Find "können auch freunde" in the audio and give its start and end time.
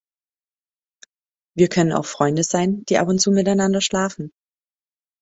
1.69-2.43